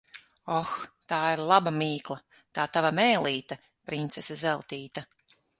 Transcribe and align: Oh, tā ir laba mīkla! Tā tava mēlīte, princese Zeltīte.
Oh, 0.59 0.71
tā 1.11 1.19
ir 1.33 1.41
laba 1.51 1.73
mīkla! 1.75 2.17
Tā 2.59 2.67
tava 2.79 2.93
mēlīte, 3.03 3.61
princese 3.91 4.43
Zeltīte. 4.45 5.09